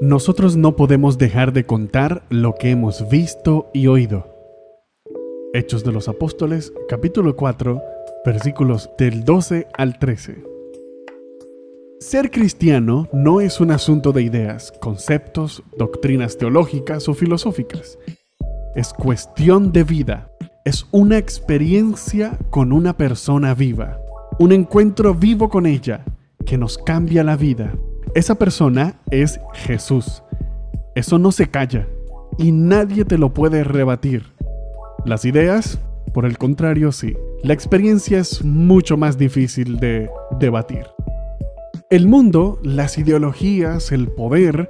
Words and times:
Nosotros 0.00 0.56
no 0.56 0.76
podemos 0.76 1.18
dejar 1.18 1.52
de 1.52 1.66
contar 1.66 2.22
lo 2.30 2.54
que 2.54 2.70
hemos 2.70 3.08
visto 3.08 3.68
y 3.74 3.88
oído. 3.88 4.32
Hechos 5.52 5.82
de 5.82 5.90
los 5.90 6.06
Apóstoles, 6.06 6.72
capítulo 6.88 7.34
4, 7.34 7.82
versículos 8.24 8.90
del 8.96 9.24
12 9.24 9.66
al 9.76 9.98
13. 9.98 10.44
Ser 11.98 12.30
cristiano 12.30 13.08
no 13.12 13.40
es 13.40 13.60
un 13.60 13.72
asunto 13.72 14.12
de 14.12 14.22
ideas, 14.22 14.70
conceptos, 14.80 15.64
doctrinas 15.76 16.38
teológicas 16.38 17.08
o 17.08 17.14
filosóficas. 17.14 17.98
Es 18.76 18.92
cuestión 18.92 19.72
de 19.72 19.82
vida. 19.82 20.30
Es 20.64 20.86
una 20.92 21.18
experiencia 21.18 22.38
con 22.50 22.72
una 22.72 22.96
persona 22.96 23.52
viva. 23.52 23.98
Un 24.38 24.52
encuentro 24.52 25.12
vivo 25.12 25.48
con 25.48 25.66
ella 25.66 26.04
que 26.46 26.56
nos 26.56 26.78
cambia 26.78 27.24
la 27.24 27.36
vida. 27.36 27.74
Esa 28.14 28.36
persona 28.36 28.94
es 29.10 29.40
Jesús. 29.54 30.22
Eso 30.94 31.18
no 31.18 31.30
se 31.30 31.48
calla 31.48 31.86
y 32.38 32.52
nadie 32.52 33.04
te 33.04 33.18
lo 33.18 33.34
puede 33.34 33.64
rebatir. 33.64 34.32
Las 35.04 35.24
ideas, 35.24 35.78
por 36.14 36.24
el 36.24 36.38
contrario, 36.38 36.92
sí. 36.92 37.16
La 37.42 37.52
experiencia 37.52 38.18
es 38.18 38.44
mucho 38.44 38.96
más 38.96 39.18
difícil 39.18 39.78
de 39.78 40.10
debatir. 40.40 40.86
El 41.90 42.06
mundo, 42.06 42.58
las 42.62 42.98
ideologías, 42.98 43.92
el 43.92 44.08
poder, 44.08 44.68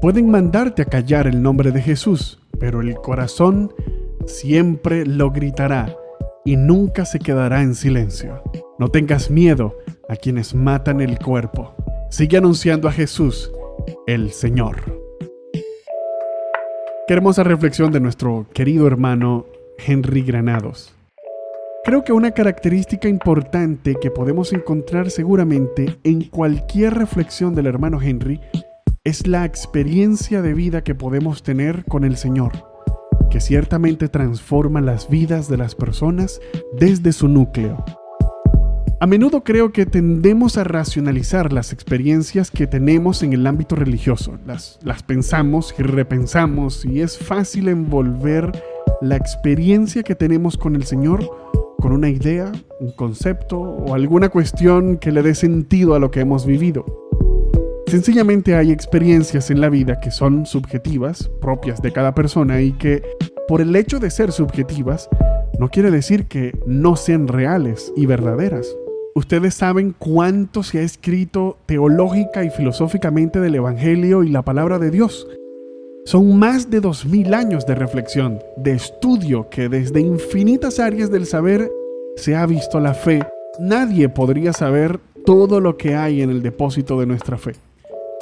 pueden 0.00 0.30
mandarte 0.30 0.82
a 0.82 0.86
callar 0.86 1.26
el 1.26 1.42
nombre 1.42 1.72
de 1.72 1.82
Jesús, 1.82 2.40
pero 2.58 2.80
el 2.80 2.94
corazón 2.96 3.72
siempre 4.26 5.06
lo 5.06 5.30
gritará 5.30 5.96
y 6.44 6.56
nunca 6.56 7.04
se 7.04 7.18
quedará 7.18 7.62
en 7.62 7.74
silencio. 7.74 8.42
No 8.78 8.88
tengas 8.88 9.30
miedo 9.30 9.76
a 10.08 10.16
quienes 10.16 10.54
matan 10.54 11.00
el 11.00 11.18
cuerpo 11.18 11.74
sigue 12.10 12.38
anunciando 12.38 12.88
a 12.88 12.92
Jesús, 12.92 13.52
el 14.06 14.32
Señor. 14.32 14.76
Qué 17.06 17.14
hermosa 17.14 17.42
reflexión 17.44 17.92
de 17.92 18.00
nuestro 18.00 18.46
querido 18.52 18.86
hermano 18.86 19.46
Henry 19.78 20.22
Granados. 20.22 20.94
Creo 21.84 22.04
que 22.04 22.12
una 22.12 22.32
característica 22.32 23.08
importante 23.08 23.96
que 24.00 24.10
podemos 24.10 24.52
encontrar 24.52 25.10
seguramente 25.10 25.98
en 26.04 26.24
cualquier 26.24 26.94
reflexión 26.94 27.54
del 27.54 27.66
hermano 27.66 28.00
Henry 28.02 28.40
es 29.04 29.26
la 29.26 29.44
experiencia 29.44 30.42
de 30.42 30.52
vida 30.52 30.84
que 30.84 30.94
podemos 30.94 31.42
tener 31.42 31.84
con 31.86 32.04
el 32.04 32.16
Señor, 32.16 32.52
que 33.30 33.40
ciertamente 33.40 34.08
transforma 34.08 34.80
las 34.82 35.08
vidas 35.08 35.48
de 35.48 35.56
las 35.56 35.74
personas 35.74 36.40
desde 36.78 37.12
su 37.12 37.28
núcleo. 37.28 37.82
A 39.00 39.06
menudo 39.06 39.44
creo 39.44 39.70
que 39.70 39.86
tendemos 39.86 40.58
a 40.58 40.64
racionalizar 40.64 41.52
las 41.52 41.72
experiencias 41.72 42.50
que 42.50 42.66
tenemos 42.66 43.22
en 43.22 43.32
el 43.32 43.46
ámbito 43.46 43.76
religioso. 43.76 44.40
Las, 44.44 44.80
las 44.82 45.04
pensamos 45.04 45.72
y 45.78 45.82
repensamos 45.84 46.84
y 46.84 47.00
es 47.00 47.16
fácil 47.16 47.68
envolver 47.68 48.50
la 49.00 49.14
experiencia 49.14 50.02
que 50.02 50.16
tenemos 50.16 50.56
con 50.56 50.74
el 50.74 50.82
Señor 50.82 51.30
con 51.78 51.92
una 51.92 52.08
idea, 52.08 52.50
un 52.80 52.90
concepto 52.90 53.60
o 53.60 53.94
alguna 53.94 54.30
cuestión 54.30 54.96
que 54.96 55.12
le 55.12 55.22
dé 55.22 55.36
sentido 55.36 55.94
a 55.94 56.00
lo 56.00 56.10
que 56.10 56.18
hemos 56.18 56.44
vivido. 56.44 56.84
Sencillamente 57.86 58.56
hay 58.56 58.72
experiencias 58.72 59.52
en 59.52 59.60
la 59.60 59.68
vida 59.68 60.00
que 60.00 60.10
son 60.10 60.44
subjetivas, 60.44 61.30
propias 61.40 61.80
de 61.80 61.92
cada 61.92 62.16
persona 62.16 62.60
y 62.60 62.72
que, 62.72 63.02
por 63.46 63.60
el 63.60 63.76
hecho 63.76 64.00
de 64.00 64.10
ser 64.10 64.32
subjetivas, 64.32 65.08
no 65.60 65.68
quiere 65.68 65.92
decir 65.92 66.26
que 66.26 66.58
no 66.66 66.96
sean 66.96 67.28
reales 67.28 67.92
y 67.96 68.06
verdaderas. 68.06 68.76
Ustedes 69.14 69.54
saben 69.54 69.94
cuánto 69.98 70.62
se 70.62 70.78
ha 70.78 70.82
escrito 70.82 71.58
teológica 71.66 72.44
y 72.44 72.50
filosóficamente 72.50 73.40
del 73.40 73.56
Evangelio 73.56 74.22
y 74.22 74.28
la 74.28 74.42
palabra 74.42 74.78
de 74.78 74.90
Dios. 74.90 75.26
Son 76.04 76.38
más 76.38 76.70
de 76.70 76.80
dos 76.80 77.04
mil 77.04 77.34
años 77.34 77.66
de 77.66 77.74
reflexión, 77.74 78.38
de 78.56 78.72
estudio 78.72 79.48
que 79.50 79.68
desde 79.68 80.00
infinitas 80.00 80.78
áreas 80.78 81.10
del 81.10 81.26
saber 81.26 81.70
se 82.16 82.36
ha 82.36 82.46
visto 82.46 82.80
la 82.80 82.94
fe. 82.94 83.26
Nadie 83.58 84.08
podría 84.08 84.52
saber 84.52 85.00
todo 85.24 85.60
lo 85.60 85.76
que 85.76 85.94
hay 85.94 86.22
en 86.22 86.30
el 86.30 86.42
depósito 86.42 86.98
de 87.00 87.06
nuestra 87.06 87.36
fe. 87.36 87.52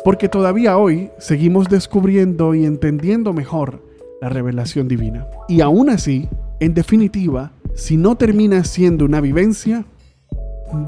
Porque 0.04 0.28
todavía 0.28 0.78
hoy 0.78 1.10
seguimos 1.18 1.68
descubriendo 1.68 2.54
y 2.54 2.64
entendiendo 2.64 3.32
mejor 3.32 3.82
la 4.20 4.28
revelación 4.28 4.88
divina. 4.88 5.26
Y 5.48 5.60
aún 5.60 5.90
así, 5.90 6.28
en 6.58 6.74
definitiva, 6.74 7.52
si 7.74 7.96
no 7.96 8.16
termina 8.16 8.64
siendo 8.64 9.04
una 9.04 9.20
vivencia, 9.20 9.84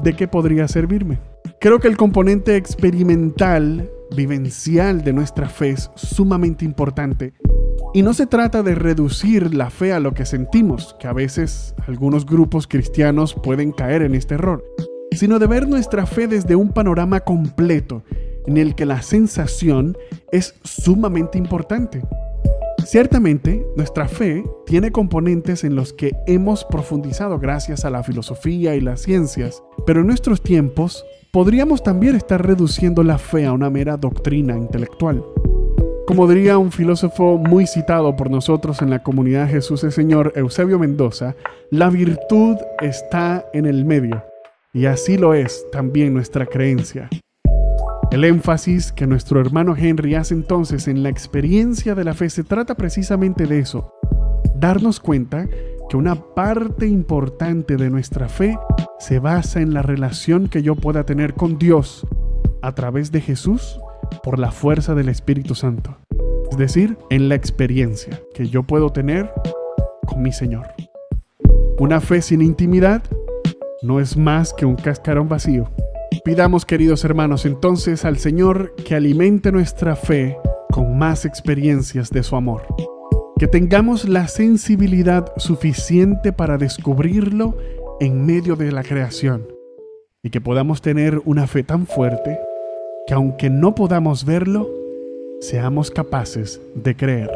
¿de 0.03 0.13
qué 0.13 0.27
podría 0.27 0.67
servirme? 0.67 1.19
Creo 1.59 1.79
que 1.79 1.87
el 1.87 1.97
componente 1.97 2.55
experimental, 2.55 3.89
vivencial 4.15 5.03
de 5.03 5.13
nuestra 5.13 5.49
fe 5.49 5.71
es 5.71 5.91
sumamente 5.95 6.65
importante. 6.65 7.33
Y 7.93 8.01
no 8.01 8.13
se 8.13 8.27
trata 8.27 8.63
de 8.63 8.75
reducir 8.75 9.53
la 9.53 9.69
fe 9.69 9.93
a 9.93 9.99
lo 9.99 10.13
que 10.13 10.25
sentimos, 10.25 10.95
que 10.99 11.07
a 11.07 11.13
veces 11.13 11.73
algunos 11.87 12.25
grupos 12.25 12.67
cristianos 12.67 13.33
pueden 13.33 13.71
caer 13.71 14.03
en 14.03 14.15
este 14.15 14.35
error, 14.35 14.63
sino 15.11 15.39
de 15.39 15.47
ver 15.47 15.67
nuestra 15.67 16.05
fe 16.05 16.27
desde 16.27 16.55
un 16.55 16.69
panorama 16.69 17.21
completo 17.21 18.03
en 18.45 18.57
el 18.57 18.75
que 18.75 18.85
la 18.85 19.01
sensación 19.01 19.97
es 20.31 20.55
sumamente 20.63 21.37
importante. 21.37 22.01
Ciertamente, 22.85 23.65
nuestra 23.75 24.07
fe 24.07 24.43
tiene 24.65 24.91
componentes 24.91 25.63
en 25.63 25.75
los 25.75 25.93
que 25.93 26.13
hemos 26.27 26.65
profundizado 26.65 27.37
gracias 27.37 27.85
a 27.85 27.89
la 27.89 28.03
filosofía 28.03 28.75
y 28.75 28.81
las 28.81 29.01
ciencias, 29.01 29.61
pero 29.89 30.01
en 30.01 30.05
nuestros 30.05 30.43
tiempos 30.43 31.03
podríamos 31.31 31.81
también 31.81 32.15
estar 32.15 32.45
reduciendo 32.45 33.01
la 33.01 33.17
fe 33.17 33.47
a 33.47 33.53
una 33.53 33.71
mera 33.71 33.97
doctrina 33.97 34.55
intelectual. 34.55 35.25
Como 36.05 36.27
diría 36.27 36.59
un 36.59 36.71
filósofo 36.71 37.39
muy 37.39 37.65
citado 37.65 38.15
por 38.15 38.29
nosotros 38.29 38.83
en 38.83 38.91
la 38.91 39.01
comunidad 39.01 39.49
Jesús 39.49 39.83
el 39.83 39.91
Señor, 39.91 40.33
Eusebio 40.35 40.77
Mendoza, 40.77 41.35
la 41.71 41.89
virtud 41.89 42.57
está 42.81 43.47
en 43.51 43.65
el 43.65 43.83
medio, 43.83 44.23
y 44.73 44.85
así 44.85 45.17
lo 45.17 45.33
es 45.33 45.65
también 45.71 46.13
nuestra 46.13 46.45
creencia. 46.45 47.09
El 48.11 48.25
énfasis 48.25 48.91
que 48.91 49.07
nuestro 49.07 49.41
hermano 49.41 49.75
Henry 49.75 50.13
hace 50.13 50.35
entonces 50.35 50.87
en 50.87 51.01
la 51.01 51.09
experiencia 51.09 51.95
de 51.95 52.03
la 52.03 52.13
fe 52.13 52.29
se 52.29 52.43
trata 52.43 52.75
precisamente 52.75 53.47
de 53.47 53.57
eso, 53.57 53.91
darnos 54.53 54.99
cuenta 54.99 55.47
que 55.89 55.97
una 55.97 56.13
parte 56.13 56.85
importante 56.85 57.75
de 57.75 57.89
nuestra 57.89 58.29
fe 58.29 58.55
se 58.99 59.19
basa 59.19 59.61
en 59.61 59.73
la 59.73 59.81
relación 59.81 60.49
que 60.49 60.61
yo 60.61 60.75
pueda 60.75 61.05
tener 61.05 61.33
con 61.33 61.57
Dios 61.57 62.05
a 62.61 62.73
través 62.75 63.11
de 63.11 63.21
Jesús 63.21 63.79
por 64.23 64.39
la 64.39 64.51
fuerza 64.51 64.93
del 64.93 65.09
Espíritu 65.09 65.55
Santo. 65.55 65.97
Es 66.51 66.57
decir, 66.57 66.97
en 67.09 67.29
la 67.29 67.35
experiencia 67.35 68.19
que 68.33 68.49
yo 68.49 68.63
puedo 68.63 68.89
tener 68.91 69.31
con 70.05 70.21
mi 70.21 70.33
Señor. 70.33 70.67
Una 71.79 72.01
fe 72.01 72.21
sin 72.21 72.41
intimidad 72.41 73.01
no 73.81 74.01
es 74.01 74.17
más 74.17 74.53
que 74.53 74.65
un 74.65 74.75
cascarón 74.75 75.29
vacío. 75.29 75.69
Pidamos, 76.25 76.65
queridos 76.65 77.05
hermanos, 77.05 77.45
entonces 77.45 78.03
al 78.03 78.17
Señor 78.17 78.75
que 78.83 78.95
alimente 78.95 79.53
nuestra 79.53 79.95
fe 79.95 80.37
con 80.71 80.97
más 80.97 81.23
experiencias 81.23 82.09
de 82.09 82.23
su 82.23 82.35
amor. 82.35 82.63
Que 83.37 83.47
tengamos 83.47 84.09
la 84.09 84.27
sensibilidad 84.27 85.31
suficiente 85.37 86.33
para 86.33 86.57
descubrirlo 86.57 87.55
en 87.99 88.25
medio 88.25 88.55
de 88.55 88.71
la 88.71 88.83
creación. 88.83 89.47
Y 90.23 90.29
que 90.29 90.41
podamos 90.41 90.81
tener 90.81 91.21
una 91.25 91.47
fe 91.47 91.63
tan 91.63 91.85
fuerte 91.85 92.39
que 93.07 93.13
aunque 93.13 93.49
no 93.49 93.75
podamos 93.75 94.25
verlo, 94.25 94.69
seamos 95.41 95.91
capaces 95.91 96.61
de 96.75 96.95
creer. 96.95 97.29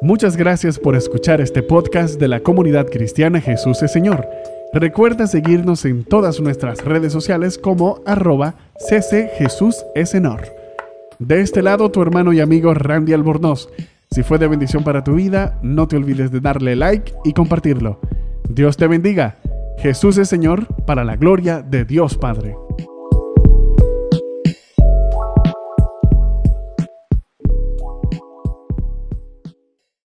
Muchas 0.00 0.36
gracias 0.36 0.78
por 0.78 0.94
escuchar 0.94 1.40
este 1.40 1.62
podcast 1.62 2.20
de 2.20 2.28
la 2.28 2.40
comunidad 2.40 2.86
cristiana 2.86 3.40
Jesús 3.40 3.82
es 3.82 3.92
Señor. 3.92 4.28
Recuerda 4.72 5.26
seguirnos 5.26 5.84
en 5.84 6.04
todas 6.04 6.40
nuestras 6.40 6.84
redes 6.84 7.12
sociales 7.12 7.58
como 7.58 8.00
arroba 8.06 8.54
ccjesusesenor. 8.78 10.42
De 11.18 11.40
este 11.40 11.62
lado, 11.62 11.90
tu 11.90 12.00
hermano 12.00 12.32
y 12.32 12.40
amigo 12.40 12.72
Randy 12.74 13.12
Albornoz. 13.12 13.70
Si 14.10 14.22
fue 14.22 14.38
de 14.38 14.46
bendición 14.46 14.84
para 14.84 15.02
tu 15.02 15.14
vida, 15.14 15.58
no 15.62 15.88
te 15.88 15.96
olvides 15.96 16.30
de 16.30 16.40
darle 16.40 16.76
like 16.76 17.12
y 17.24 17.32
compartirlo. 17.32 17.98
Dios 18.48 18.76
te 18.76 18.86
bendiga. 18.86 19.36
Jesús 19.78 20.18
es 20.18 20.28
Señor 20.28 20.66
para 20.86 21.04
la 21.04 21.16
gloria 21.16 21.62
de 21.62 21.84
Dios 21.84 22.16
Padre. 22.16 22.56